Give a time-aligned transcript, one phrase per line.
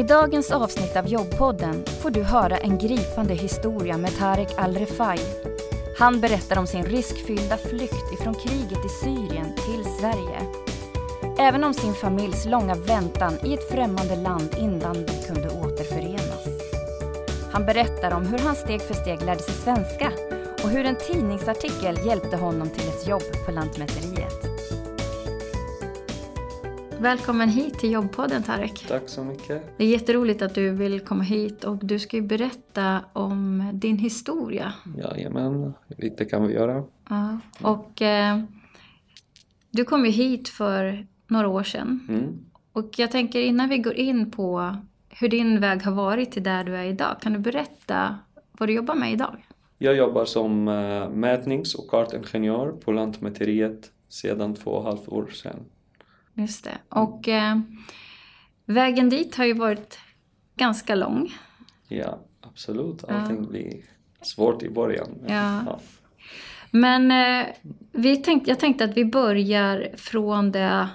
[0.00, 5.18] I dagens avsnitt av Jobbpodden får du höra en gripande historia med Tarek Al-Refai.
[5.98, 10.40] Han berättar om sin riskfyllda flykt ifrån kriget i Syrien till Sverige.
[11.38, 16.46] Även om sin familjs långa väntan i ett främmande land innan de kunde återförenas.
[17.52, 20.12] Han berättar om hur han steg för steg lärde sig svenska
[20.62, 24.49] och hur en tidningsartikel hjälpte honom till ett jobb på Lantmäteriet.
[27.00, 28.84] Välkommen hit till Jobbpodden Tarek.
[28.88, 29.62] Tack så mycket.
[29.76, 33.98] Det är jätteroligt att du vill komma hit och du ska ju berätta om din
[33.98, 34.72] historia.
[34.98, 35.72] Jajamän,
[36.18, 36.84] det kan vi göra.
[37.08, 37.38] Ja.
[37.62, 38.40] Och eh,
[39.70, 42.06] du kom ju hit för några år sedan.
[42.08, 42.38] Mm.
[42.72, 44.76] Och jag tänker innan vi går in på
[45.08, 47.16] hur din väg har varit till där du är idag.
[47.22, 48.18] Kan du berätta
[48.52, 49.36] vad du jobbar med idag?
[49.78, 55.26] Jag jobbar som eh, mätnings och kartingenjör på Lantmäteriet sedan två och ett halvt år
[55.26, 55.64] sedan.
[56.34, 56.78] Just det.
[56.88, 57.58] Och eh,
[58.66, 59.98] vägen dit har ju varit
[60.56, 61.32] ganska lång.
[61.88, 63.04] Ja, absolut.
[63.04, 63.82] Allting blir
[64.22, 65.08] svårt i början.
[65.20, 65.62] men, Ja.
[65.66, 65.80] ja.
[66.70, 67.46] Men eh,
[67.92, 70.88] vi tänkte, jag tänkte att vi börjar från det,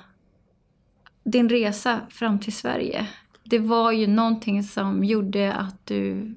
[1.23, 3.08] din resa fram till Sverige.
[3.44, 6.36] Det var ju någonting som gjorde att du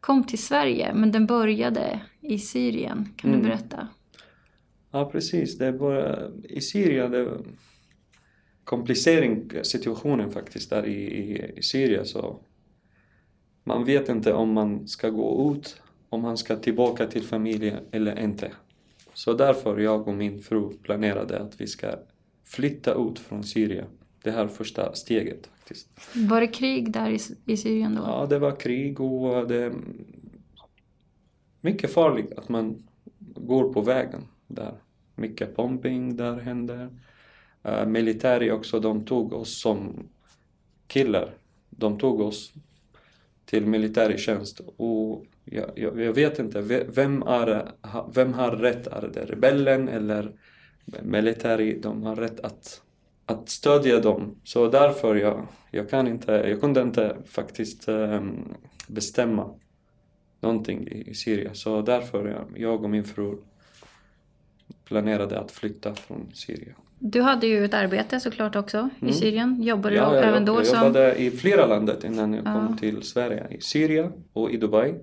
[0.00, 3.08] kom till Sverige, men den började i Syrien.
[3.16, 3.48] Kan du Mm.
[3.48, 3.88] berätta?
[4.90, 5.58] Ja, precis.
[5.58, 7.38] Det bara, I Syrien, det
[8.66, 12.40] komplicering situationen faktiskt där i, i, i Syrien så
[13.64, 18.18] man vet inte om man ska gå ut, om man ska tillbaka till familjen eller
[18.18, 18.52] inte.
[19.14, 21.94] Så därför jag och min fru planerade att vi ska
[22.44, 23.86] flytta ut från Syrien.
[24.22, 25.88] Det här första steget faktiskt.
[26.14, 27.18] Var det krig där i,
[27.52, 28.02] i Syrien då?
[28.06, 29.72] Ja, det var krig och det
[31.60, 32.82] mycket farligt att man
[33.18, 34.74] går på vägen där.
[35.14, 36.90] Mycket bombing där händer.
[37.68, 40.08] Uh, militär också, de tog oss som
[40.86, 41.34] killar.
[41.70, 42.52] De tog oss
[43.44, 47.72] till militär tjänst och jag, jag, jag vet inte, vem, är,
[48.14, 48.86] vem har rätt?
[48.86, 50.32] Är det rebellen eller
[51.02, 51.78] militär?
[51.82, 52.82] De har rätt att,
[53.26, 54.40] att stödja dem.
[54.44, 58.54] Så därför jag, jag kan inte, jag kunde inte faktiskt um,
[58.88, 59.54] bestämma
[60.40, 61.54] någonting i, i Syrien.
[61.54, 63.36] Så därför jag, jag och min fru
[64.84, 66.76] planerade att flytta från Syrien.
[66.98, 69.14] Du hade ju ett arbete såklart också i Mm.
[69.14, 69.62] Syrien.
[69.62, 70.78] Jobbade du Ja, jag, även då jag som...
[70.86, 72.52] jobbade i flera länder innan jag Ja.
[72.66, 73.46] kom till Sverige.
[73.50, 74.94] I Syrien och i Dubai.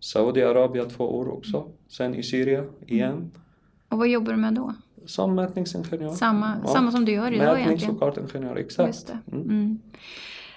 [0.00, 1.68] Saudiarabien två år också.
[1.88, 3.30] Sen i Syrien igen.
[3.88, 4.74] Och vad jobbar du med då?
[5.06, 6.10] Som mätningsingenjör.
[6.10, 6.68] Samma, Ja.
[6.68, 7.94] samma som du gör idag Mätnings egentligen?
[7.94, 9.12] och kartingenjör, exakt.
[9.32, 9.42] Mm.
[9.50, 9.78] Mm.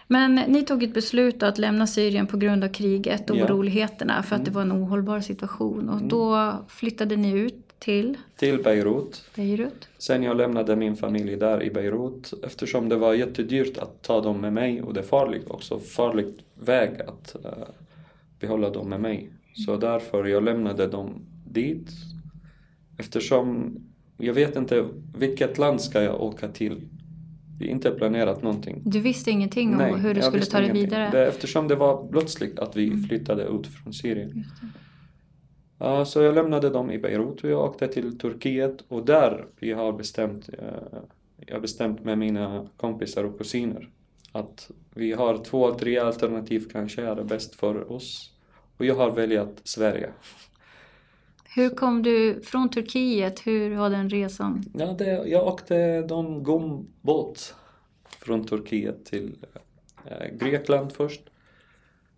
[0.08, 3.46] Men ni tog ett beslut att lämna Syrien på grund av kriget och Ja.
[3.46, 5.90] oroligheterna för att det var en ohållbar situation.
[5.90, 9.24] Och då flyttade ni ut till Till Beirut.
[9.36, 9.90] Beirut.
[9.98, 14.42] Sen jag lämnade min familj där i Beirut eftersom det var jättedyrt att ta dem
[14.42, 17.52] med mig och det är farligt också, farlig väg att eh,
[18.40, 19.30] behålla dem med mig.
[19.66, 21.14] Så därför jag lämnade dem
[21.46, 21.90] dit
[22.98, 23.76] eftersom
[24.18, 24.86] jag vet inte
[25.18, 26.82] vilket land ska jag åka till.
[27.60, 28.82] Vi har inte planerat någonting.
[28.86, 31.10] Du visste ingenting om hur du skulle ta dig vidare?
[31.12, 34.46] Det, eftersom det var plötsligt att vi flyttade ut från Syrien.
[36.06, 39.94] Så jag lämnade dem i Beirut och jag åkte till Turkiet och där vi har
[39.94, 41.00] bestämt, eh,
[41.46, 43.90] jag har bestämt med mina kompisar och kusiner
[44.32, 48.34] att vi har två, tre alternativ kanske är det bäst för oss.
[48.78, 50.10] Och jag har valt Sverige.
[51.56, 53.48] Hur kom du från Turkiet?
[53.48, 54.66] Hur var den resan?
[54.74, 57.56] Ja, det, jag åkte de gombåt
[58.20, 59.36] från Turkiet till
[60.06, 61.22] eh, Grekland först.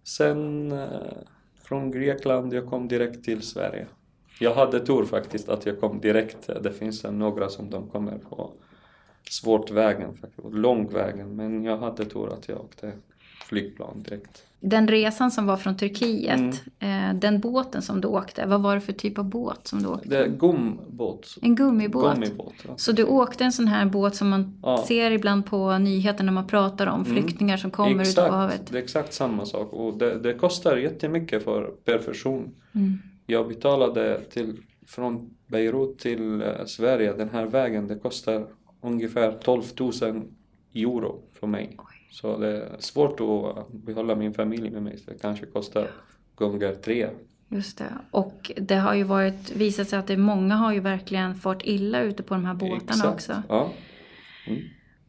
[0.03, 0.88] Sen eh,
[1.69, 3.88] från Grekland jag kom direkt till Sverige.
[4.40, 6.50] Jag hade tur faktiskt att jag kom direkt.
[6.62, 8.52] Det finns några som de kommer på
[9.30, 11.35] svårt vägen, faktiskt, lång vägen.
[11.35, 12.91] Men jag hade tur att jag åkte
[13.49, 14.43] flygplan direkt.
[14.61, 16.39] Den resan som var från Turkiet,
[16.79, 17.09] Mm.
[17.13, 19.89] eh, den båten som du åkte, vad var det för typ av båt som du
[19.89, 20.09] åkte?
[20.09, 21.35] Det gombåt.
[21.41, 22.13] En gummibåt?
[22.13, 22.53] Gummibåt.
[22.67, 22.73] ja.
[22.77, 24.83] Så du åkte en sån här båt som man Ja.
[24.87, 27.13] ser ibland på nyheter när man pratar om Mm.
[27.13, 28.61] flyktingar som kommer ut på havet?
[28.71, 32.55] Det är exakt samma sak och det, det kostar jättemycket för, per person.
[32.75, 32.97] Mm.
[33.25, 34.57] Jag betalade till,
[34.87, 38.47] från Beirut till eh, Sverige, den här vägen, det kostar
[38.81, 39.91] ungefär 12 000
[40.75, 41.78] euro för mig.
[42.09, 45.91] Så det är svårt att behålla min familj med mig, så det kanske kostar
[46.35, 47.09] gånger tre.
[47.50, 47.94] Just det.
[48.11, 52.02] Och det har ju varit, visat sig att det många har ju verkligen fått illa
[52.02, 53.14] ute på de här båtarna Exakt.
[53.14, 53.44] också.
[53.50, 53.72] Ja.
[54.47, 54.61] Mm.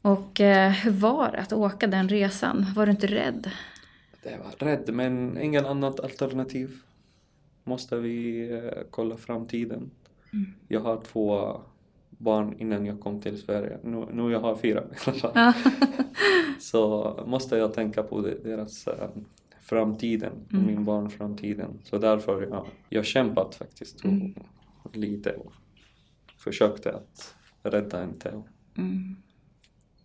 [0.03, 2.67] Och eh, hur var det att åka den resan?
[2.77, 3.51] Var du inte rädd?
[4.23, 6.71] Det var rädd, men ingen annat alternativ.
[7.65, 9.91] Måste vi eh, kolla framtiden.
[10.69, 11.61] Jag har två
[12.21, 13.79] barn innan jag kom till Sverige.
[13.83, 15.53] Nu, nu jag har fyra i alla fall.
[16.61, 19.09] Så måste jag tänka på deras äh,
[19.61, 20.67] framtiden, Mm.
[20.67, 21.79] min barn framtiden.
[21.85, 24.35] Så därför ja, jag kämpat faktiskt och, Mm.
[24.93, 25.53] lite och
[26.39, 28.45] försökte att rädda en Teo.
[28.77, 29.17] Mm.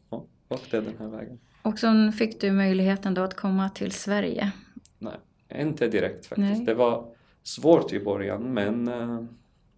[0.10, 1.40] Ja, är den här vägen.
[1.62, 4.52] Och så fick du möjligheten då att komma till Sverige.
[5.00, 5.14] Nej,
[5.56, 6.58] inte direkt faktiskt.
[6.58, 6.66] Nej.
[6.66, 7.08] Det var
[7.44, 9.24] svårt i början men eh,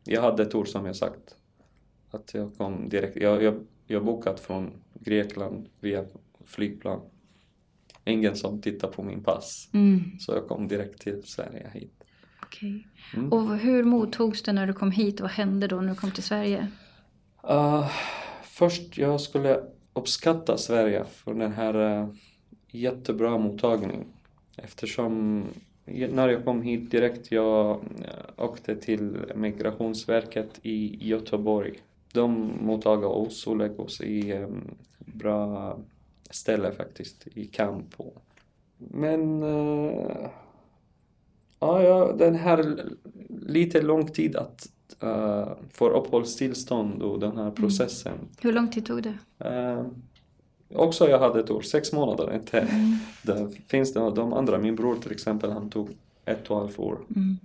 [0.04, 1.36] jag hade tur som jag sagt.
[2.18, 3.16] Att jag kom direkt.
[3.16, 6.06] Jag, jag, jag bokat från Grekland via
[6.46, 7.02] flygplan.
[8.06, 9.70] Ingen som tittar på min pass.
[9.74, 10.20] Mm.
[10.20, 12.04] Så jag kom direkt till Sverige hit.
[12.44, 12.88] Okej.
[13.16, 13.34] Mm.
[13.34, 15.22] Och hur mottogs det när du kom hit?
[15.22, 16.68] Vad hände då när du kom till Sverige?
[17.50, 17.90] Uh,
[18.44, 19.64] först jag skulle
[19.94, 22.10] uppskatta Sverige för den här uh,
[22.72, 24.06] jättebra mottagning.
[24.58, 25.44] Eftersom
[25.86, 31.82] när jag kom hit direkt jag uh, åkte till Migrationsverket i Göteborg.
[32.14, 35.78] De mottog oss och lägger oss i um, bra
[36.30, 37.94] ställe faktiskt, i camp.
[37.98, 38.24] Och.
[38.78, 40.28] Men uh,
[41.60, 42.86] ja, den här
[43.30, 44.70] lite lång tid att
[45.04, 48.18] uh, få uppehållstillstånd och den här processen.
[48.42, 49.18] Hur lång tid tog det?
[49.40, 49.86] Eh,
[50.76, 52.36] också jag hade ett år, sex månader.
[52.36, 52.68] Inte.
[53.24, 55.90] Det finns det de andra, min bror till exempel, han tog
[56.26, 57.00] ett och ett halvt år.
[57.16, 57.38] Mm.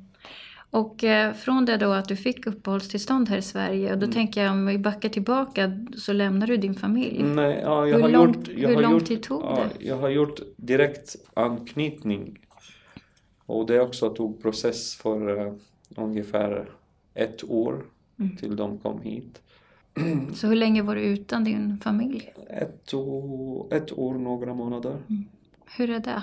[0.74, 4.14] Och eh, från det då att du fick uppehållstillstånd här i Sverige och då Mm.
[4.14, 7.22] tänker jag om vi backar tillbaka så lämnar du din familj.
[7.22, 9.58] Nej, ja, jag Hur har lång- gjort, jag hur har lång gjort, tid tog ja,
[9.78, 9.84] det?
[9.86, 12.38] Jag har gjort direkt anknytning.
[13.46, 15.52] Och det också tog process för eh,
[15.96, 16.70] ungefär
[17.14, 17.84] ett år
[18.18, 18.36] Mm.
[18.36, 19.40] till de kom hit.
[20.34, 22.32] Så hur länge var du utan din familj?
[22.50, 24.96] Ett år, ett år några månader.
[25.76, 26.22] Hur är det?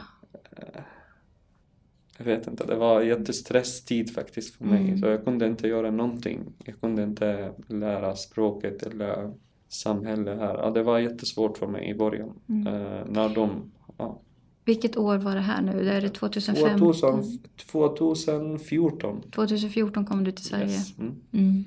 [2.19, 4.81] Jag vet inte, det var jättestresstid faktiskt för mig.
[4.81, 4.98] Mm.
[4.98, 6.39] Så jag kunde inte göra någonting.
[6.66, 9.33] Jag kunde inte lära språket eller
[9.69, 10.57] samhälle här.
[10.57, 12.39] Ja, det var jättesvårt för mig i början.
[12.50, 12.68] Mm.
[12.68, 13.71] Eh, när de...
[13.98, 14.19] Ja,
[14.66, 15.89] Vilket år var det här nu?
[15.89, 16.80] Är det 2015?
[16.80, 17.39] 2000,
[17.71, 19.21] 2014.
[19.31, 20.66] 2014 kom du till Sverige.
[20.66, 20.98] Yes.
[21.00, 21.16] Mm.
[21.31, 21.63] Mm.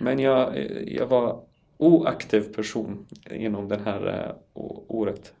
[0.00, 1.40] Men jag, jag var
[1.76, 5.32] oaktiv person inom det här eh, året.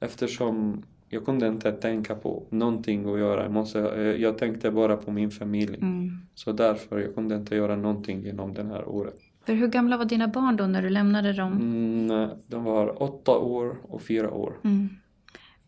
[0.00, 0.82] Eftersom
[1.12, 3.42] jag kunde inte tänka på någonting att göra.
[3.42, 5.74] Jag, måste, eh, jag tänkte bara på min familj.
[5.76, 6.10] Mm.
[6.34, 9.14] Så därför jag kunde inte göra någonting inom det här året.
[9.46, 11.52] För hur gamla var dina barn då när du lämnade dem?
[11.52, 14.52] Mm, de var åtta år och fyra år.
[14.64, 14.88] Mm.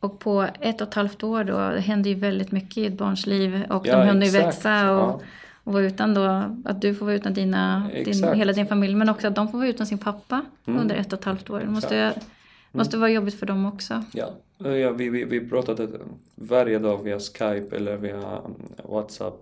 [0.01, 2.99] Och på ett och ett halvt år då, det hände ju väldigt mycket i ett
[2.99, 5.21] barns liv och Ja, de hann ju växa och, Ja.
[5.65, 6.23] och vara utan då,
[6.65, 9.59] att du får vara utan dina, din, hela din familj men också att de får
[9.59, 10.81] vara utan sin pappa Mm.
[10.81, 11.61] under ett och ett halvt år.
[11.61, 12.27] Det måste, Exakt.
[12.73, 14.03] måste vara jobbigt för dem också.
[14.13, 14.31] Ja,
[14.65, 15.89] ja vi, vi, vi pratade
[16.35, 18.53] varje dag via Skype eller via mm,
[18.85, 19.35] Whatsapp.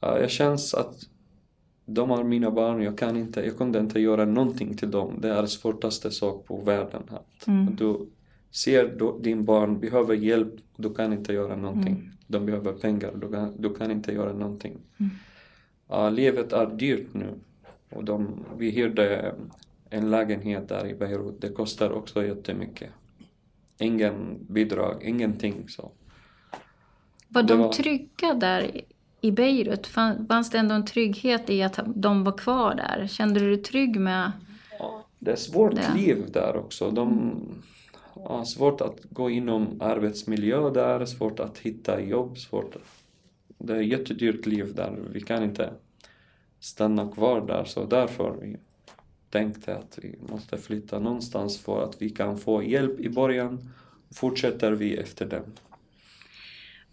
[0.00, 0.94] Ja, jag känns att
[1.86, 5.18] de är mina barn, jag kan inte, jag kunde inte göra någonting till dem.
[5.20, 7.02] Det är det svåraste sak på världen.
[7.08, 7.76] Att Mm.
[7.76, 8.06] Du
[8.50, 11.94] ser då, din barn behöver hjälp, du kan inte göra någonting.
[11.94, 12.10] Mm.
[12.26, 14.78] De behöver pengar, du kan, du kan inte göra någonting.
[15.00, 15.12] Mm.
[15.88, 17.26] Ja, livet är dyrt nu.
[17.90, 19.34] Och de, vi hyrde
[19.90, 22.90] en lägenhet där i Beirut, det kostar också jättemycket.
[23.78, 25.90] Ingen bidrag, ingenting så.
[27.28, 28.76] Var de var- trygga där
[29.20, 29.86] i- Beirut?
[29.86, 33.06] Fann- Fanns det ändå en trygghet i att de var kvar där?
[33.06, 34.32] Kände du dig trygg med?
[34.78, 35.94] Ja, det är svårt Det.
[35.96, 36.90] liv där också.
[36.90, 37.32] De
[38.24, 42.76] har svårt att gå inom arbetsmiljö där, svårt att hitta jobb, svårt.
[43.58, 44.98] Det är jättedyrt liv där.
[45.12, 45.72] Vi kan inte
[46.60, 48.56] stanna kvar där så därför vi
[49.34, 53.70] tänkte att vi måste flytta någonstans för att vi kan få hjälp i början.
[54.14, 55.42] Fortsätter vi efter den.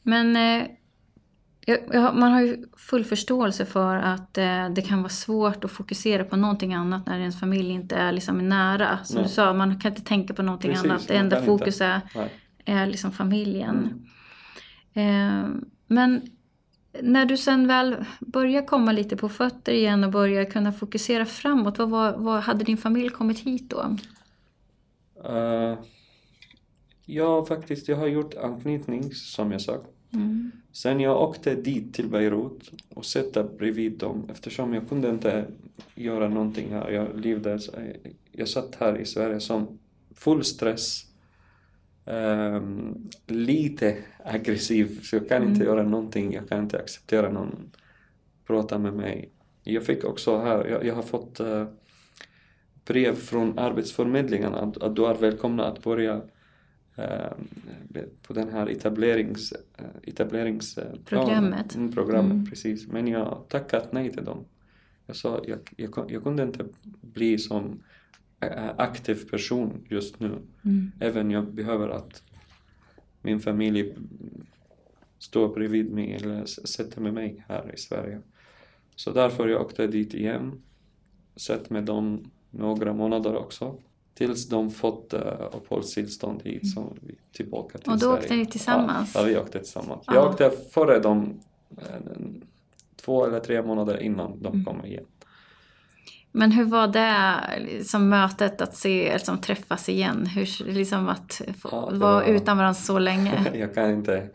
[0.01, 5.71] Men eh, man har ju full förståelse för att eh, det kan vara svårt att
[5.71, 8.99] fokusera på någonting annat när ens familj inte är liksom nära.
[9.03, 9.23] Som Nej.
[9.23, 11.07] du sa, man kan inte tänka på någonting Precis, annat.
[11.07, 11.45] Det enda inte.
[11.45, 12.29] fokus är, Nej.
[12.65, 14.03] är liksom familjen.
[14.93, 15.43] Mm.
[15.43, 15.49] Eh,
[15.87, 16.21] men
[17.01, 21.77] när du sen väl börjar komma lite på fötter igen och börjar kunna fokusera framåt,
[21.77, 23.97] vad, var, vad hade din familj kommit hit då?
[25.25, 25.77] Eh,
[27.05, 29.85] ja, faktiskt, jag har gjort anknytning som jag sagt.
[30.13, 30.51] Mm.
[30.71, 35.45] Sen jag åkte dit till Beirut och satt bredvid dem eftersom jag kunde inte
[35.95, 36.91] göra någonting här.
[36.91, 37.59] Jag levde,
[38.31, 39.79] jag satt här i Sverige som
[40.15, 41.05] full stress.
[42.05, 45.67] Ehm, lite aggressiv, så jag kan inte Mm.
[45.67, 46.33] göra någonting.
[46.33, 47.71] Jag kan inte acceptera någon
[48.47, 49.29] prata med mig.
[49.63, 51.65] Jag fick också här, jag, jag har fått eh,
[52.85, 56.21] brev från Arbetsförmedlingen att, att du är välkomna att börja
[56.95, 57.31] eh,
[58.27, 61.75] på den här etablerings, eh, etableringsplan- Programmet.
[61.75, 62.45] Mm, programmet Mm.
[62.49, 62.87] precis.
[62.87, 64.45] Men jag tackat nej till dem.
[65.05, 66.65] Jag sa jag, jag, jag kunde inte
[67.01, 67.83] bli som
[68.77, 70.27] aktiv person just nu.
[70.65, 70.91] Mm.
[70.99, 72.23] Även jag behöver att
[73.21, 73.95] min familj
[75.19, 78.21] står bredvid mig eller sätter med mig här i Sverige.
[78.95, 80.61] Så därför jag åkte dit igen.
[81.35, 83.75] Sett med dem några månader också.
[84.13, 85.19] Tills de fått uh,
[85.53, 88.19] uppehållstillstånd hit så vi tillbaka till Och då Sverige.
[88.23, 89.11] åkte ni tillsammans?
[89.15, 90.03] Ja, ja vi åkte tillsammans.
[90.07, 90.15] Ja.
[90.15, 91.39] Jag åkte före dem
[91.77, 91.85] eh,
[92.95, 94.65] två eller tre månader innan de Mm.
[94.65, 95.05] kom igen.
[96.31, 100.25] Men hur var det liksom, mötet att se, liksom, träffas igen?
[100.25, 103.51] Hur, liksom att Ja, vara var- utan varandra så länge?
[103.53, 104.29] jag kan inte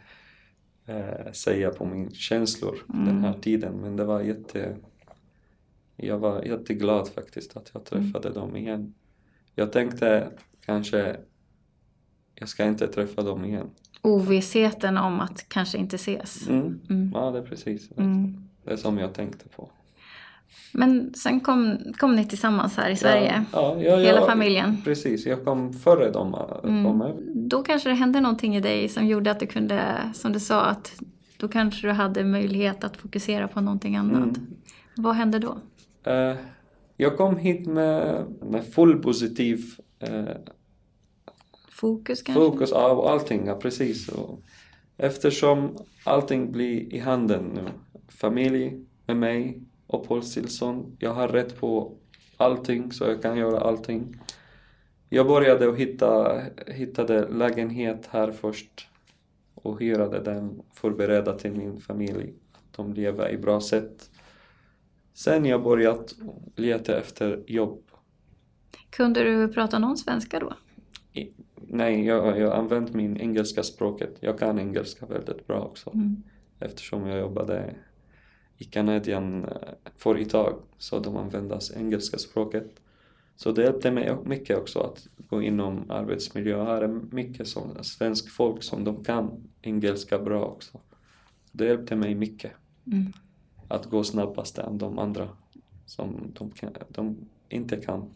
[0.87, 3.25] eh, säga på min känslor den Mm.
[3.25, 4.77] här tiden men det var jätte...
[5.97, 8.95] Jag var jätteglad faktiskt att jag träffade dem igen.
[9.55, 10.29] Jag tänkte
[10.67, 11.17] kanske
[12.35, 13.71] jag ska inte träffa dem igen.
[14.03, 16.49] Ovissheten om att kanske inte ses.
[16.49, 16.81] Mm.
[16.91, 17.11] Mm.
[17.15, 18.49] Ja, det är precis Mm.
[18.65, 19.71] det är som jag tänkte på.
[20.73, 23.45] Men sen kom, kom ni tillsammans här i Sverige?
[23.53, 24.83] Ja, ja, ja, Hela familjen?
[24.85, 26.85] Precis, jag kom före dem äh, Mm.
[26.85, 27.13] kom.
[27.35, 30.61] Då kanske det hände någonting i dig som gjorde att du kunde, som du sa,
[30.65, 30.93] att
[31.37, 34.37] då kanske du hade möjlighet att fokusera på någonting annat.
[34.37, 34.47] Mm.
[34.97, 35.59] Vad hände då?
[36.11, 36.37] Eh,
[36.97, 39.65] jag kom hit med, med full positiv
[39.99, 40.25] eh,
[41.71, 42.45] Fokus kanske?
[42.45, 44.09] fokus av allting, ja, precis.
[44.09, 44.41] Och
[44.97, 47.61] eftersom allting blir i handen nu,
[48.09, 51.93] familj med mig, uppehållstillstånd, jag har rätt på
[52.37, 54.17] allting så jag kan göra allting.
[55.09, 58.89] Jag började och hitta, hittade lägenhet här först
[59.55, 62.35] och hyrade den, förberedda till min familj.
[62.77, 64.11] De lever i bra sätt.
[65.15, 66.15] Sen jag börjat
[66.57, 67.83] leta efter jobb.
[68.91, 70.53] Kunde du prata någon svenska då?
[71.13, 74.17] I, nej, jag jag har använt min engelska språket.
[74.21, 76.23] Jag kan engelska väldigt bra också Mm.
[76.61, 77.75] eftersom jag jobbade
[78.65, 79.51] Kanadien eh,
[79.97, 82.67] företag så de använde engelska språket.
[83.37, 86.65] Så det hjälpte mig mycket också att gå inom arbetsmiljö.
[86.65, 89.31] Här är mycket som svensk folk som de kan
[89.63, 90.81] engelska bra också.
[91.53, 92.53] Det hjälpte mig mycket
[92.93, 93.13] Mm.
[93.69, 95.29] att gå snabbast än de andra
[95.87, 97.17] som de, kan, de
[97.49, 98.11] inte kan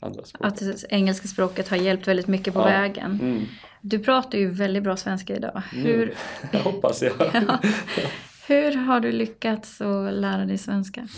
[0.00, 0.46] andra språk.
[0.46, 2.64] Att engelska språket har hjälpt väldigt mycket på Ja.
[2.64, 3.18] vägen.
[3.22, 3.42] Mm.
[3.80, 5.62] Du pratar ju väldigt bra svenska idag.
[5.74, 5.80] Nu.
[5.82, 6.14] Hur,
[6.52, 7.12] Jag hoppas jag.
[7.32, 7.58] Ja
[8.48, 11.08] hur har du lyckats att lära dig svenska?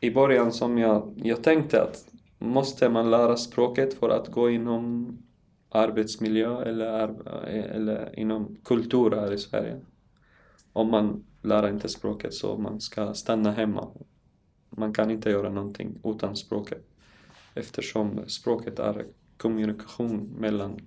[0.00, 2.04] I början som jag, jag tänkte att
[2.38, 5.18] måste man lära språket för att gå inom
[5.68, 9.80] arbetsmiljö eller, eller inom kultur här i Sverige.
[10.72, 13.88] Om man lär inte språket så man ska stanna hemma.
[14.70, 16.86] Man kan inte göra någonting utan språket
[17.54, 19.04] eftersom språket är
[19.36, 20.80] kommunikation mellan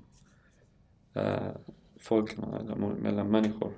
[1.13, 1.51] eh,
[1.99, 3.71] folk, eller mellan människor.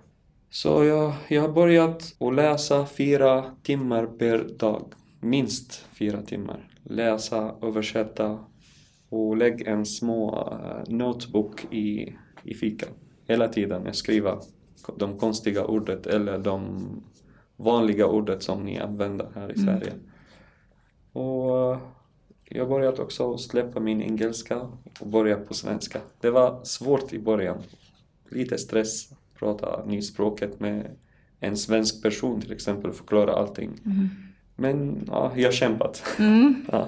[0.50, 4.94] Så jag, jag har börjat att läsa fyra timmar per dag.
[5.20, 6.70] Minst fyra timmar.
[6.84, 8.40] Läsa, översätta
[9.10, 12.90] och lägg en små eh, notebook i, i fickan.
[13.28, 14.38] Hela tiden jag skriver
[14.98, 16.88] de konstiga ordet eller de
[17.56, 19.66] vanliga ordet som ni använder här i Mm.
[19.66, 19.94] Sverige.
[21.14, 21.80] Och eh,
[22.44, 24.68] jag har börjat också släppa min engelska
[25.00, 26.00] och börja på svenska.
[26.22, 27.58] Det var svårt i början.
[28.30, 29.10] Lite stress,
[29.40, 30.86] prata nyspråket med
[31.40, 33.72] en svensk person till exempel, förklara allting.
[33.86, 34.10] Mm.
[34.56, 36.04] Men ja, jag har kämpat.
[36.20, 36.66] Mm.
[36.72, 36.88] Ja.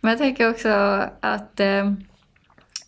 [0.00, 0.68] Men jag tänker också
[1.20, 1.92] att eh,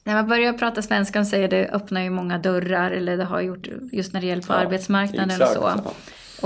[0.05, 3.40] när man börjar prata svenska och säger det öppnar ju många dörrar eller det har
[3.40, 5.83] gjort just när det gäller på Ja, arbetsmarknaden exakt, och så.
[5.85, 5.93] ja.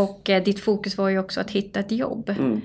[0.02, 2.28] Och eh, ditt fokus var ju också att hitta ett jobb.
[2.38, 2.60] Mm.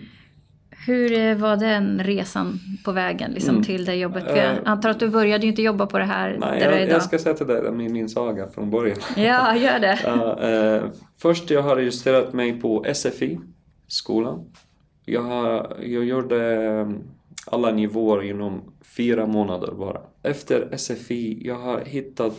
[0.85, 3.63] Hur eh, var den resan på vägen liksom, Mm.
[3.63, 4.23] till det jobbet?
[4.23, 6.71] För jag Eh, antar att du började ju inte jobba på det här Nej, där
[6.71, 6.95] jag, idag.
[6.95, 8.97] jag ska säga till dig min, min saga från början.
[9.15, 9.99] Ja, gör det.
[10.03, 10.83] Ja, eh,
[11.17, 13.39] först jag har registrerat mig på SFI,
[13.87, 14.45] skolan.
[15.05, 16.89] Jag, har, jag gjorde eh,
[17.45, 20.01] alla nivåer inom fyra månader bara.
[20.23, 22.33] Efter SFI, jag har hittat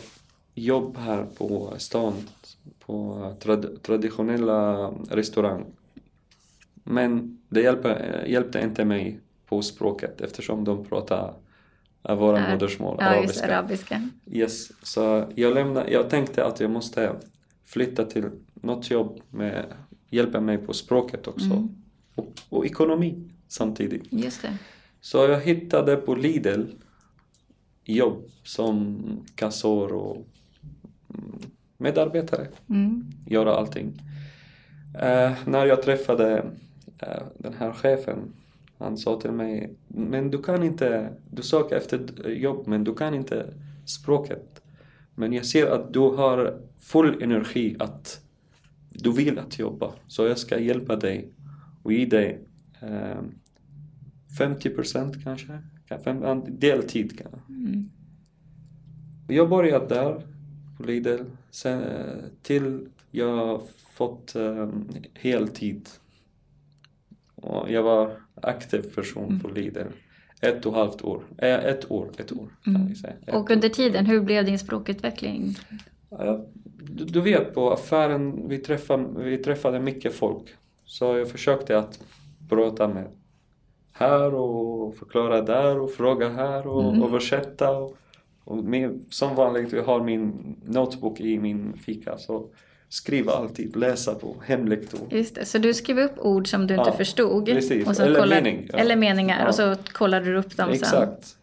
[0.55, 2.13] jobb här på stan,
[2.85, 5.65] på trad, traditionella restaurang.
[6.83, 11.33] Men det hjälpte, hjälpte inte mig på språket eftersom de pratar
[12.03, 13.57] eh, våra Ja, modersmål, Ja, just arabiska.
[13.57, 14.09] arabiska.
[14.31, 17.15] Yes, så jag, lämnade, jag tänkte att jag måste
[17.65, 19.65] flytta till något jobb med
[20.09, 21.45] hjälpa mig på språket också.
[21.45, 21.69] Mm.
[22.15, 24.03] Och, och ekonomi samtidigt.
[24.09, 24.57] Just det.
[25.01, 26.63] Så jag hittade på Lidl
[27.83, 29.01] jobb som
[29.35, 30.15] kassör och
[31.09, 31.39] mm,
[31.77, 32.47] medarbetare.
[32.69, 33.11] Mm.
[33.27, 34.01] Göra allting.
[34.99, 36.43] Eh, när jag träffade eh,
[37.01, 38.33] Eh, den här chefen
[38.77, 43.13] han sa till mig, men du kan inte, du söker efter jobb men du kan
[43.13, 43.53] inte
[43.85, 44.61] språket.
[45.15, 48.21] Men jag ser att du har full energi att
[48.89, 49.93] du vill att jobba.
[50.07, 51.29] Så jag ska hjälpa dig
[51.83, 52.39] och ge dig
[52.81, 53.21] eh,
[54.39, 55.61] 50% kanske.
[56.47, 57.39] Deltid kanske.
[57.49, 57.89] Mm.
[59.27, 60.27] Jag började där
[60.77, 63.61] på Lidl sen, eh, till jag
[63.93, 64.69] fått eh,
[65.13, 65.89] heltid.
[67.41, 69.39] Och jag var aktiv person mm.
[69.39, 69.79] på Lidl.
[70.41, 71.23] Ett och ett halvt år.
[71.37, 72.87] Äh, ett år, ett år kan mm.
[72.87, 73.13] vi säga.
[73.25, 75.55] Ett och under tiden, hur blev din språkutveckling?
[76.83, 80.43] Du, vet på affären, vi träffade, vi träffade mycket folk.
[80.85, 81.99] Så jag försökte att
[82.49, 83.07] prata med
[83.91, 87.03] här och förklara där och fråga här och mm.
[87.03, 87.77] översätta.
[87.77, 87.97] Och,
[88.43, 92.17] och med, som vanligt, jag har min notebook i min fika.
[92.17, 92.49] Så
[92.91, 94.99] skriva alltid, läsa på, hemlektor.
[95.11, 97.45] Just det, så du skrev upp ord som du inte ja, förstod?
[97.45, 97.87] Precis.
[97.87, 98.77] Och så eller, kollade, mening, ja.
[98.77, 99.47] eller meningar ja.
[99.47, 100.91] och så kollade du upp dem Exakt.
[100.91, 101.03] sen?
[101.03, 101.37] Exakt.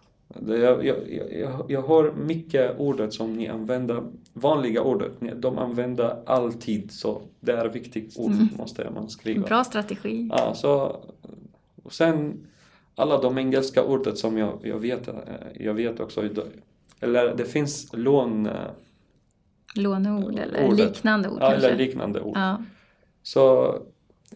[0.46, 0.96] Jag, jag,
[1.32, 4.02] jag, jag har mycket ordet som ni använder,
[4.32, 8.48] vanliga ordet, de använder alltid så det är viktigt ord mm.
[8.56, 9.46] måste man skriva.
[9.46, 10.28] Bra strategi.
[10.32, 10.96] Ja, så,
[11.82, 12.46] och sen
[12.94, 15.08] alla de engelska ordet som jag, jag vet,
[15.54, 16.28] jag vet också,
[17.00, 18.48] eller det finns lån
[19.74, 20.78] Låneord eller ordet.
[20.78, 21.68] liknande ord ja, kanske?
[21.68, 22.36] eller liknande ord.
[22.36, 22.62] Ja.
[23.22, 23.74] Så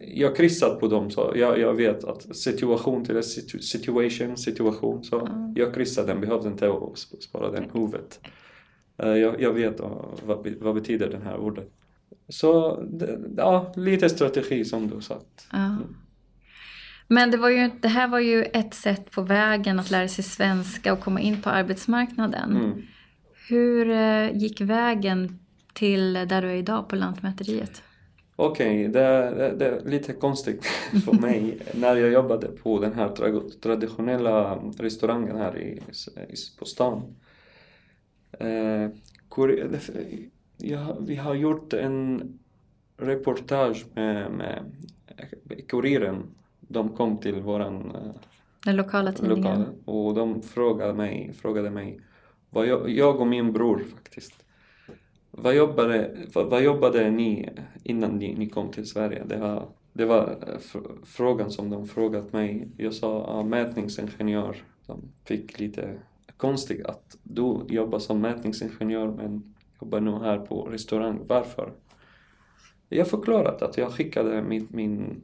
[0.01, 5.03] jag kryssat på dem så jag, jag vet att situation till situ, situation, situation.
[5.03, 5.53] Så ja.
[5.55, 6.71] jag kryssade den, behövde inte
[7.19, 8.19] spara den huvudet.
[8.97, 9.79] Eh, jag, jag vet
[10.23, 11.69] vad, vad betyder det här ordet.
[12.29, 12.83] Så
[13.37, 15.47] ja, lite strategi som du sagt.
[15.51, 15.77] Ja.
[17.07, 20.23] Men det, var ju, det här var ju ett sätt på vägen att lära sig
[20.23, 22.51] svenska och komma in på arbetsmarknaden.
[22.51, 22.81] Mm.
[23.47, 25.39] Hur eh, gick vägen
[25.73, 27.83] till där du är idag på Lantmäteriet?
[28.35, 30.65] Okej, okay, det, det, det, är lite konstigt
[31.05, 33.09] för mig när jag jobbade på den här
[33.61, 35.81] traditionella restaurangen här i,
[36.29, 37.15] i, på stan.
[38.39, 38.89] Eh,
[40.57, 42.33] ja, vi har gjort en
[42.97, 44.63] reportage med, med
[45.67, 46.23] Kuriren.
[46.59, 48.11] De kom till våran eh,
[48.65, 49.59] den lokala tidningen.
[49.59, 51.99] Lokal, och de frågade mig, frågade mig
[52.53, 54.43] vad jag, jag och min bror faktiskt.
[55.31, 57.49] Vad jobbade, vad, vad jobbade ni
[57.83, 59.23] innan ni, ni, kom till Sverige?
[59.25, 62.67] Det var, det var eh, frågan som de frågat mig.
[62.77, 64.55] Jag sa ah, mätningsingenjör.
[64.85, 65.97] De fick lite
[66.37, 71.19] konstigt att du jobbar som mätningsingenjör men jobbar nu här på restaurang.
[71.27, 71.71] Varför?
[72.89, 75.21] Jag förklarat att jag skickade min, min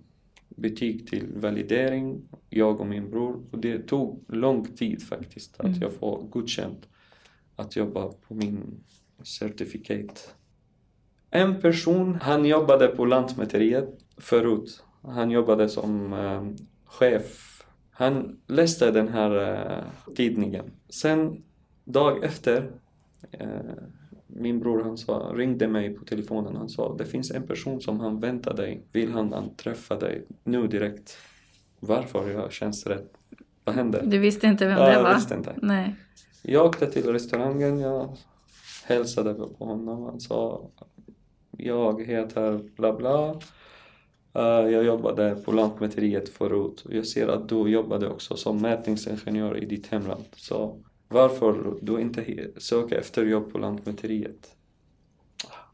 [0.50, 3.42] betyg till validering, jag och min bror.
[3.52, 5.80] Och det tog lång tid faktiskt att mm.
[5.82, 6.88] jag får godkänt
[7.60, 8.84] att jobba på min
[9.24, 10.36] certifikat.
[11.32, 14.84] En person, han jobbade på Lantmäteriet förut.
[15.02, 16.44] Han jobbade som eh,
[16.86, 17.64] chef.
[17.92, 19.84] Han läste den här eh,
[20.16, 20.72] tidningen.
[20.90, 21.44] Sen
[21.84, 22.72] dag efter,
[23.32, 23.50] eh,
[24.28, 26.56] min bror han sa, ringde mig på telefonen.
[26.56, 28.88] Han sa, det finns en person som han väntar dig.
[28.92, 31.18] Vill han träffa dig nu direkt?
[31.80, 32.30] Varför?
[32.30, 33.14] Jag känns rätt.
[33.64, 34.02] Vad hände?
[34.06, 34.92] Du visste inte vem det var?
[34.92, 35.54] Jag visste inte.
[35.62, 35.96] Nej.
[36.42, 38.18] Jag åkte till restaurangen, jag
[38.86, 40.04] hälsade på honom.
[40.04, 40.70] Han sa
[41.52, 43.34] jag heter bla bla.
[44.38, 46.86] Uh, jag jobbade på Lantmäteriet förut.
[46.90, 50.26] Jag ser att du jobbade också som mätningsingenjör i ditt hemland.
[50.36, 54.56] Så varför du inte söker efter jobb på Lantmäteriet?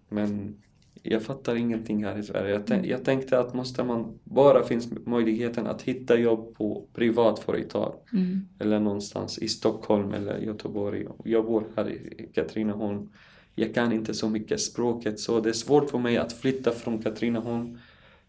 [0.10, 0.62] Men
[1.08, 2.54] jag fattar ingenting här i Sverige.
[2.54, 7.96] Jag, tänk, jag, tänkte att måste man, bara finns möjligheten att hitta jobb på privatföretag
[8.14, 8.48] mm.
[8.60, 11.08] eller någonstans i Stockholm eller Göteborg.
[11.24, 13.10] Jag bor här i Katrineholm.
[13.56, 17.02] Jag kan inte så mycket språket så det är svårt för mig att flytta från
[17.02, 17.80] Katrineholm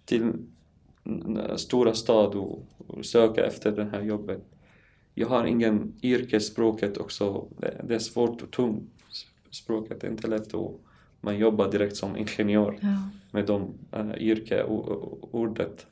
[0.04, 0.32] till
[1.56, 4.44] stora stad och, och söka efter det här jobbet.
[5.14, 7.48] Jag har ingen yrkesspråket också.
[7.58, 8.90] Det, det är svårt och tungt.
[9.50, 10.80] Språket är inte lätt att
[11.26, 13.10] man jobbar direkt som ingenjör ja.
[13.30, 15.86] med de uh, yrkeordet.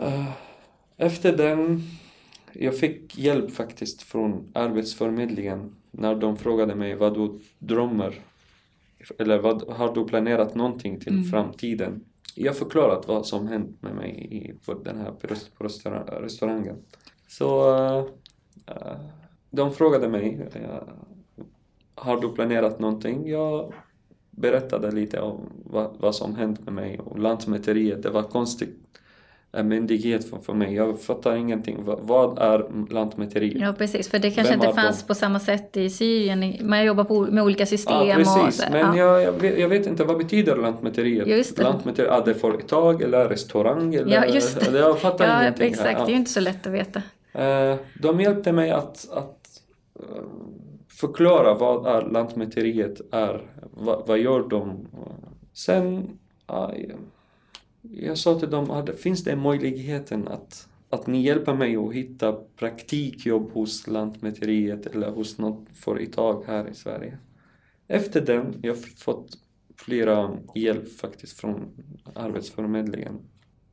[0.00, 0.30] Uh,
[0.96, 1.82] efter den,
[2.52, 8.20] jag fick hjälp faktiskt från Arbetsförmedlingen när de frågade mig vad du drömmer
[9.18, 11.24] eller vad, har du planerat någonting till mm.
[11.24, 12.04] framtiden?
[12.34, 15.12] Jag förklarat vad som hänt med mig i, på den här
[15.58, 15.64] på
[16.20, 16.76] restaurangen.
[17.28, 17.76] Så
[18.68, 19.00] uh,
[19.50, 20.50] de frågade mig
[21.94, 23.28] har du planerat någonting?
[23.28, 23.72] Jag
[24.30, 28.84] berättade lite om vad, vad som hänt med mig och Lantmäteriet, det var konstigt
[29.56, 30.74] en myndighet för, för mig.
[30.74, 31.84] Jag fattar ingenting.
[31.84, 33.60] Vad, vad är Lantmäteriet?
[33.60, 35.06] Ja precis, för det kanske Vem inte fanns de?
[35.06, 36.54] på samma sätt i Syrien.
[36.60, 38.06] Man jobbar på, med olika system.
[38.06, 38.66] Ja, precis.
[38.66, 38.96] Och Men ja.
[38.96, 41.26] jag, jag, vet, jag, vet, inte, vad betyder Lantmäteriet?
[41.26, 41.62] Just det.
[41.62, 43.94] Lantmäteriet, är det företag eller restaurang?
[43.94, 44.78] Eller, ja, just det.
[44.78, 45.66] Jag fattar ja, ingenting.
[45.66, 45.98] Exakt, här.
[45.98, 46.04] Ja.
[46.04, 47.02] det är ju inte så lätt att veta.
[47.38, 49.38] Uh, de hjälpte mig att, att
[50.00, 50.06] uh,
[51.06, 54.88] förklara vad är Lantmäteriet är, vad, vad gör de?
[55.52, 56.96] Sen, aj,
[57.82, 63.50] jag sa till dem, finns det möjligheten att, att ni hjälper mig att hitta praktikjobb
[63.52, 67.18] hos Lantmäteriet eller hos något företag här i Sverige?
[67.88, 69.38] Efter den, jag har fått
[69.76, 71.68] flera hjälp faktiskt från
[72.14, 73.18] Arbetsförmedlingen.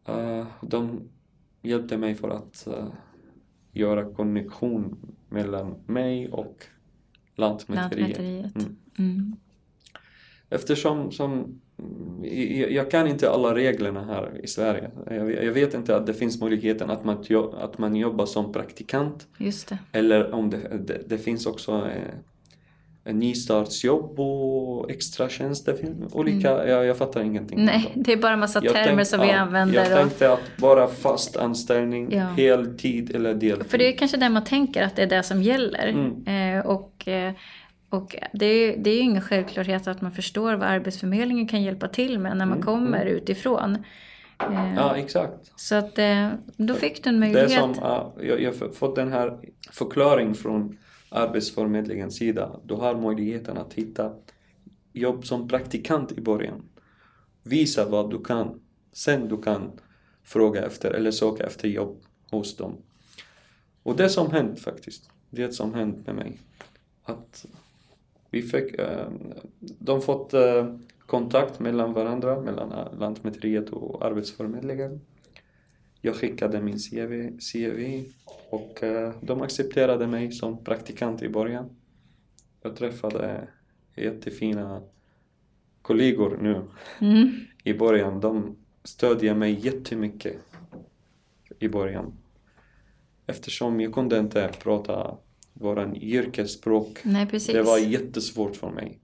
[0.06, 1.10] Eh, de
[1.62, 2.88] hjälpte mig för att eh,
[3.72, 4.98] göra konnexion
[5.30, 6.66] mellan mig och
[7.36, 8.00] Lantmäteriet.
[8.00, 8.56] Lantmäteriet.
[8.56, 8.76] Mm.
[9.00, 9.36] Mm.
[10.50, 11.62] Eftersom som,
[12.70, 14.92] jag, kan inte alla reglerna här i Sverige.
[15.44, 19.28] Jag, vet inte att det finns möjligheten att man, att man jobbar som praktikant
[19.92, 22.14] eller om det, det, det finns också eh,
[23.04, 25.78] en nystartsjobb och extra tjänster.
[26.12, 27.66] Olika, jag, jag fattar ingenting.
[27.66, 29.76] Nej, det är bara massa Jag termer tänk- som vi använder.
[29.76, 32.24] Jag och, tänkte att bara fast anställning, Ja.
[32.24, 33.66] heltid eller deltid.
[33.72, 35.88] för det är kanske det man tänker att det är det som gäller.
[35.88, 36.58] Mm.
[36.58, 37.32] Eh, och eh,
[37.90, 41.88] och det, är, det är ju ingen självklarhet att man förstår vad Arbetsförmedlingen kan hjälpa
[41.88, 43.14] till med när man Mm, kommer mm.
[43.14, 43.76] utifrån.
[44.40, 45.52] Eh, Ja, exakt.
[45.56, 47.52] Så att eh, då fick du en Det möjlighet.
[47.62, 49.38] som, ja, jag jag har fått den här
[49.72, 50.78] förklaringen från
[51.10, 52.60] Arbetsförmedlingens sida.
[52.66, 54.12] Du har möjligheten att hitta
[54.94, 56.64] jobb som praktikant i början.
[57.44, 58.62] Visa vad du kan.
[58.94, 59.72] Sen du kan
[60.24, 62.78] fråga efter eller söka efter jobb hos dem.
[63.84, 66.40] Och det som hänt faktiskt, det som hänt med mig.
[67.04, 67.46] Att
[68.30, 69.08] vi fick, eh,
[69.60, 75.02] de fått eh, kontakt mellan varandra, mellan Lantmäteriet och Arbetsförmedlingen.
[76.02, 78.04] Jag skickade min CV, CV
[78.50, 81.70] och eh, de accepterade mig som praktikant i början.
[82.62, 83.48] Jag träffade
[83.96, 84.82] jättefina
[85.82, 86.62] kollegor nu
[87.02, 87.32] Mm.
[87.64, 88.20] i början.
[88.20, 90.38] De stödjer mig jättemycket
[91.60, 92.14] i början.
[93.28, 95.18] Eftersom jag kunde inte prata
[95.54, 97.00] våran yrkesspråk.
[97.04, 97.54] Nej, precis.
[97.54, 98.98] Det var jättesvårt för mig.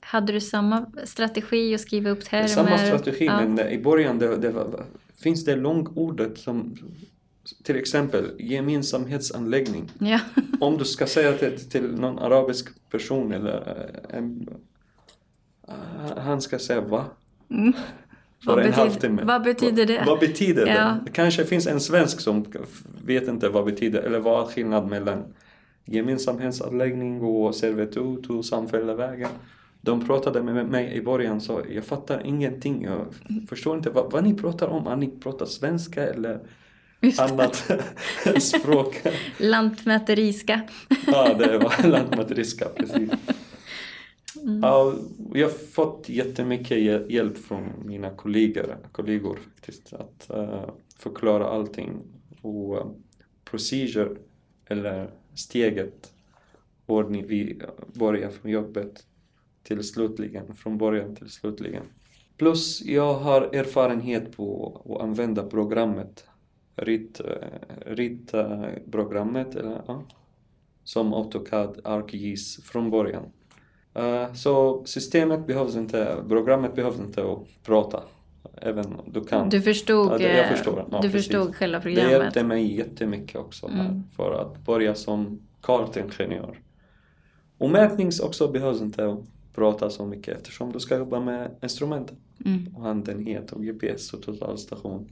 [0.00, 2.46] Hade du samma strategi att skriva upp termer?
[2.48, 3.48] Samma strategi Ja.
[3.48, 4.84] men i början det, det var,
[5.22, 6.74] finns det långordet som
[7.62, 9.90] till exempel gemensamhetsanläggning.
[9.98, 10.20] Ja.
[10.60, 13.56] Om du ska säga till, till någon arabisk person eller
[14.10, 14.48] eh, en,
[15.68, 17.04] eh, han ska säga va?
[17.50, 17.72] Mm.
[18.44, 19.22] För Vad en halvtimme.
[19.24, 20.02] vad betyder det?
[20.06, 20.74] Vad betyder det?
[20.74, 20.98] Ja.
[21.04, 22.46] Det kanske finns en svensk som
[23.04, 25.24] vet inte vad betyder eller vad är skillnad mellan
[25.84, 29.30] gemensamhetsanläggning och servitut och samfällevägar.
[29.80, 32.84] De pratade med mig i början så jag fattar ingenting.
[32.84, 33.06] Jag
[33.48, 34.86] förstår inte vad, vad ni pratar om.
[34.86, 36.40] Har ni pratat svenska eller
[37.18, 37.72] annat
[38.42, 39.02] språk?
[39.38, 40.60] Lantmäteriska.
[41.06, 43.10] ja, det var lantmäteriska, precis.
[44.62, 44.94] Ja,
[45.34, 49.92] jag har fått jättemycket hjäl- hjälp från mina kollegor, kollegor faktiskt.
[49.92, 51.90] Att eh, förklara allting.
[52.42, 52.86] Och uh,
[53.44, 54.08] procedure,
[54.66, 56.12] eller steget,
[56.86, 57.62] ordning, vi
[57.94, 59.06] börjar från jobbet
[59.62, 61.84] till slutligen, från början till slutligen.
[62.36, 66.24] Plus jag har erfarenhet på att använda programmet,
[66.76, 67.26] RIT, eh,
[67.86, 70.02] rit, eller ja,
[70.84, 73.24] som AutoCAD, ArcGIS från början.
[73.94, 78.02] Eh, så systemet behövs inte, programmet behövs inte att prata.
[78.56, 79.48] Även du kan.
[79.48, 80.78] Du förstod, Ja, det- jag eh, förstår.
[80.90, 81.12] Ja, du precis.
[81.12, 82.10] förstod själva Det programmet.
[82.12, 84.02] hjälpte mig jättemycket också här Mm.
[84.16, 86.58] för att börja som kartingenjör.
[87.58, 89.16] Och mätnings också behövs inte
[89.54, 92.12] prata så mycket eftersom du ska jobba med instrument
[92.44, 92.74] Mm.
[92.76, 95.08] och handenhet och GPS och totalstation.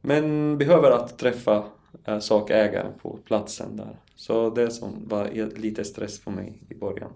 [0.00, 1.64] Men behöver att träffa
[2.04, 3.96] äh, sakägaren på platsen där.
[4.16, 7.10] Så det som var lite stress för mig i början.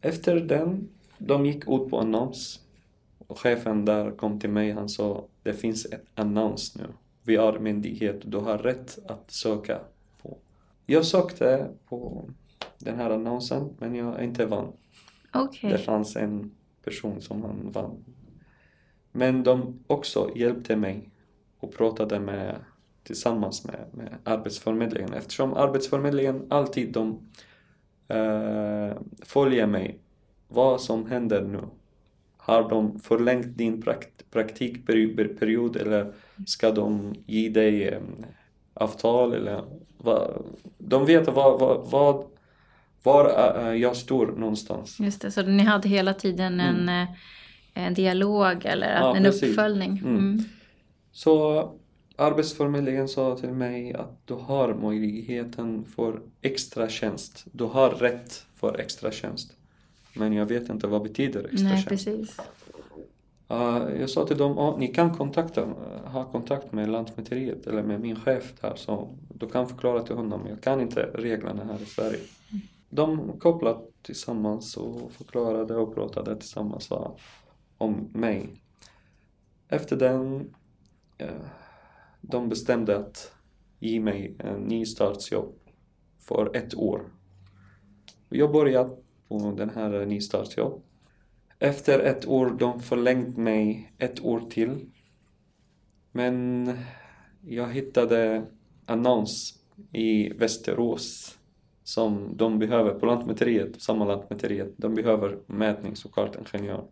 [0.00, 2.60] Efter den, de gick ut på annons.
[3.26, 6.86] Och chefen där kom till mig, han sa det finns ett annons nu.
[7.22, 9.80] Vi är myndighet, du har rätt att söka
[10.22, 10.38] på.
[10.86, 12.28] Jag sökte på
[12.78, 14.72] den här annonsen men jag inte vann.
[15.34, 15.70] Okej.
[15.70, 16.50] Det fanns en
[16.84, 18.04] person som han vann.
[19.12, 21.10] Men de också hjälpte mig
[21.60, 22.56] och pratade med,
[23.02, 27.18] tillsammans med, med Arbetsförmedlingen eftersom Arbetsförmedlingen alltid de
[28.08, 29.98] eh, följer mig.
[30.48, 31.60] Vad som händer nu.
[32.46, 36.12] Har de förlängt din prakt, praktikperiod eller
[36.46, 38.00] ska de ge dig eh,
[38.74, 39.64] avtal eller
[39.98, 40.44] vad?
[40.78, 42.24] De vet vad, vad, vad
[43.02, 45.00] var eh, jag står någonstans.
[45.00, 47.02] Just det, så ni hade hela tiden en, Mm.
[47.02, 47.08] eh,
[47.86, 49.42] en dialog eller Ja, en precis.
[49.50, 49.90] uppföljning.
[49.98, 50.16] Mm.
[50.16, 50.38] Mm.
[51.12, 51.70] Så
[52.16, 57.44] Arbetsförmedlingen sa till mig att du har möjligheten för extra tjänst.
[57.52, 59.52] Du har rätt för extra tjänst.
[60.16, 62.38] Men jag vet inte vad betyder extra Nej, precis.
[63.52, 65.72] Uh, jag sa till dem, oh, ni kan kontakta, uh,
[66.04, 70.46] ha kontakt med Lantmäteriet eller med min chef där så du kan förklara till honom.
[70.48, 72.20] Jag kan inte reglerna här i Sverige.
[72.88, 76.90] De kopplade tillsammans och förklarade och pratade tillsammans
[77.78, 78.60] om mig.
[79.68, 80.54] efter den,
[81.18, 81.28] eh,
[82.20, 83.32] de bestämde att
[83.78, 85.54] ge mig en nystartsjobb
[86.18, 87.02] för ett år.
[88.28, 88.96] Jag började
[89.40, 90.82] på den här nystartsjobb.
[91.58, 94.90] Efter ett år, de förlängt mig ett år till.
[96.12, 96.70] Men
[97.46, 98.42] jag hittade
[98.86, 99.54] annons
[99.92, 101.38] i Västerås
[101.84, 104.72] som de behöver på Lantmäteriet, samma Lantmäteriet.
[104.76, 106.84] De behöver mätnings och kartingenjör.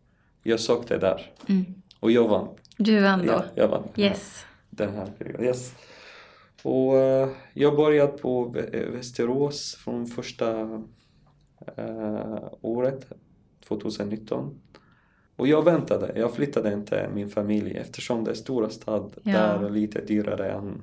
[0.43, 1.65] Jag sökte där Mm.
[2.01, 2.49] och jag vann.
[2.77, 3.33] Du vann då?
[3.33, 3.89] Ja, jag vann.
[3.97, 4.45] Yes.
[4.71, 5.45] Den här perioden.
[5.45, 5.75] Yes.
[6.63, 10.83] Och eh, jag började på Vä- Västerås från första
[12.61, 13.07] året,
[13.69, 14.61] 2019.
[15.37, 19.33] Och jag väntade, jag flyttade inte min familj eftersom det är stora stad Ja.
[19.33, 20.83] där är lite dyrare än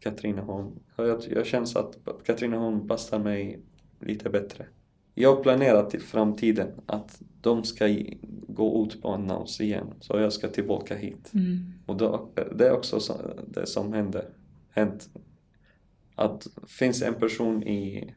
[0.00, 0.70] Katrineholm.
[0.96, 3.60] Och Jag, jag känner att Katrineholm passar mig
[4.00, 4.66] lite bättre.
[5.14, 7.96] Jag planerar till framtiden att de ska
[8.48, 11.30] gå ut på annons igen, så jag ska tillbaka hit.
[11.34, 11.72] Mm.
[11.86, 13.14] Och då, det är också så,
[13.48, 14.28] det som händer,
[14.70, 15.08] hänt.
[16.14, 18.14] Att finns en person i,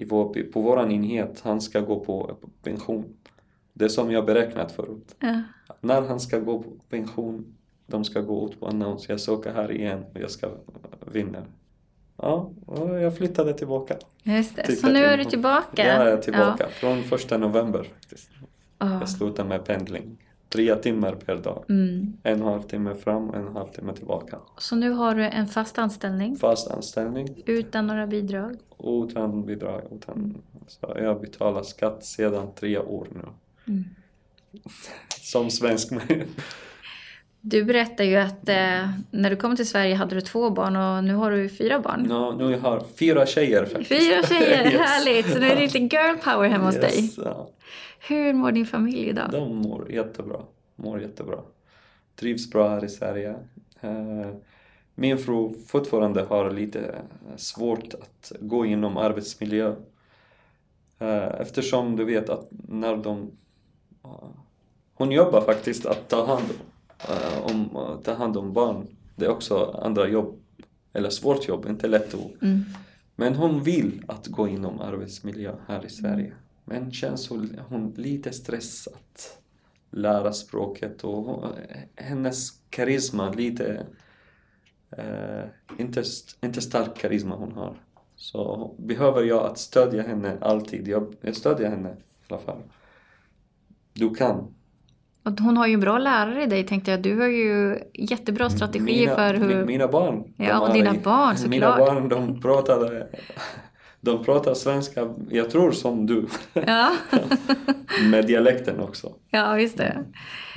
[0.00, 3.04] i vår, på våran enhet, han ska gå på pension.
[3.72, 5.16] Det som jag beräknat förut.
[5.18, 5.42] Ja.
[5.80, 9.72] När han ska gå på pension, de ska gå ut på annons, jag söker här
[9.72, 10.48] igen och jag ska
[11.12, 11.42] vinna.
[12.16, 13.96] Ja, och jag flyttade tillbaka.
[14.22, 14.76] Just det.
[14.76, 15.86] Så nu är du tillbaka?
[15.86, 16.68] Ja, jag är tillbaka.
[16.68, 18.30] Från första november faktiskt.
[18.78, 19.00] Ja.
[19.00, 20.18] Jag slutar med pendling.
[20.52, 21.64] Tre timmar per dag.
[21.68, 22.12] Mm.
[22.22, 24.38] En och en halv timme fram och en och en halv timme tillbaka.
[24.58, 28.56] Så nu har du en fast anställning Fast anställning, utan några bidrag?
[28.78, 29.82] utan bidrag.
[29.92, 33.28] Utan, så jag betalar skatt sedan tre år nu.
[33.72, 33.84] Mm.
[35.20, 35.92] Som svensk.
[37.40, 41.04] Du berättar ju att eh, när du kom till Sverige hade du två barn och
[41.04, 42.02] nu har du fyra barn.
[42.02, 43.88] No, nu har jag fyra tjejer faktiskt.
[43.88, 44.80] Fyra tjejer, Yes.
[44.80, 45.32] härligt!
[45.32, 47.12] Så nu är det lite girl power hemma hos dig.
[47.16, 47.48] Ja.
[48.08, 49.28] Hur mår din familj idag?
[49.32, 50.40] De mår jättebra.
[50.76, 51.38] Mår jättebra.
[52.16, 53.34] Trivs bra här i Sverige.
[53.80, 54.30] Eh,
[54.94, 56.94] Min fru fortfarande har lite
[57.36, 59.74] svårt att gå inom arbetsmiljö.
[60.98, 63.30] Eh, Eftersom du vet att när de...
[64.04, 64.10] eh,
[64.94, 66.56] Hon jobbar faktiskt att ta hand eh,
[67.42, 68.86] om, eh, ta hand om barn.
[69.16, 70.40] Det är också andra jobb.
[70.92, 72.64] Eller svårt jobb, inte lätt att Mm.
[73.16, 76.32] men hon vill att gå inom arbetsmiljö här i Sverige.
[76.64, 79.38] Men känns hon, hon lite stressad att
[79.90, 81.48] lära språket och hon,
[81.96, 83.86] hennes karisma lite
[84.90, 85.44] eh,
[85.78, 86.02] inte,
[86.42, 87.76] inte stark karisma hon har.
[88.16, 90.88] Så behöver jag att stödja henne alltid.
[90.88, 92.62] Jag, jag stödjer henne i alla fall.
[93.92, 94.54] Du kan.
[95.22, 97.02] Och hon har ju en bra lärare i dig tänkte jag.
[97.02, 99.54] Du har ju jättebra strategier Mina- för hur...
[99.54, 100.24] mi- Mina barn.
[100.36, 101.88] Ja, och dina i- barn, Mina såklart.
[101.94, 103.06] barn, de pratade...
[104.02, 106.26] De pratar svenska, jag tror som du.
[106.52, 106.92] Ja.
[108.10, 109.12] Med dialekten också.
[109.30, 110.04] ja, just det.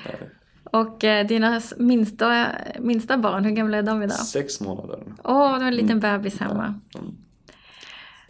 [0.05, 0.15] Nej,
[0.63, 2.45] Och eh, dina minsta,
[2.79, 4.17] minsta barn, hur gamla är de idag?
[4.17, 4.99] Sex månader.
[5.23, 6.73] Åh, du har en liten bebis hemma.
[6.95, 7.15] Mm.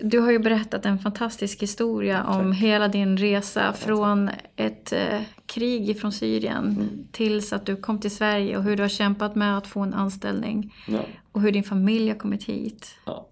[0.05, 5.99] Du har ju berättat en fantastisk historia om hela din resa från ett eh, krig
[6.01, 7.07] från Syrien Mm.
[7.11, 9.93] tills att du kom till Sverige och hur du har kämpat med att få en
[9.93, 10.99] anställning Ja.
[11.31, 12.87] och hur din familj har kommit hit.
[13.05, 13.27] ja.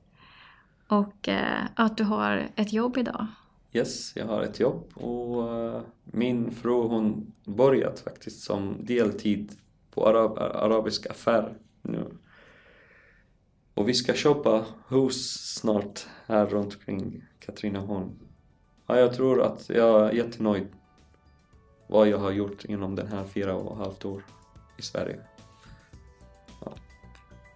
[0.88, 3.28] Och eh, att du har ett jobb idag.
[3.74, 9.52] Yes, jag har ett jobb och eh, min fru hon börjat faktiskt som deltid
[9.94, 12.06] på arab, arabisk affär nu.
[13.82, 18.10] Och vi ska köpa hus snart här runt omkring Katrineholm.
[18.88, 20.68] Ja, jag tror att jag är jättenöjd
[21.88, 24.26] vad jag har gjort inom den här fyra och halvt år
[24.78, 25.20] i Sverige.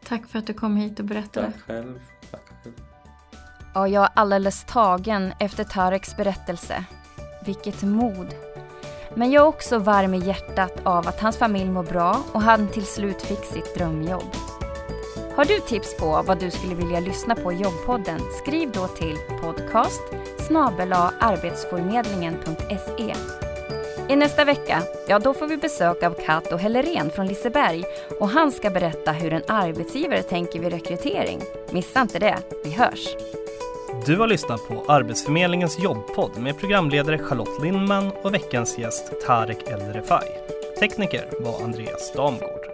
[0.06, 1.52] Tack för att du kom hit och berättade.
[1.52, 2.00] Tack själv.
[2.32, 2.74] Tack själv.
[3.74, 6.86] Ja, jag är alldeles tagen efter Tareks berättelse.
[7.46, 8.36] Vilket mod.
[9.16, 12.68] Men jag är också varm i hjärtat av att hans familj mår bra och han
[12.68, 14.55] till slut fick sitt drömjobb.
[15.36, 18.20] Har du tips på vad du skulle vilja lyssna på i jobbpodden?
[18.42, 20.02] Skriv då till podcast
[21.20, 23.14] arbetsförmedlingen.se.
[24.10, 27.84] I nästa vecka, ja då får vi besök av Kato Hellerén från Liseberg
[28.20, 31.42] och han ska berätta hur en arbetsgivare tänker vid rekrytering.
[31.72, 33.16] Missa inte det, vi hörs!
[34.06, 39.80] Du har lyssnat på Arbetsförmedlingens jobbpodd med programledare Charlotte Lindman och veckans gäst Tarek El
[39.80, 40.28] Refai.
[40.80, 42.65] Tekniker var Andreas Damgård.